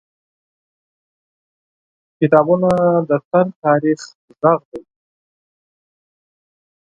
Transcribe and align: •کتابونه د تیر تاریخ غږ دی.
•کتابونه 2.19 2.69
د 3.09 3.11
تیر 3.29 3.47
تاریخ 3.63 3.99
غږ 4.41 4.59
دی. 4.71 4.81